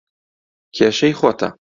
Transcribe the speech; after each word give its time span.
کێشەی 0.75 1.13
خۆتە. 1.19 1.49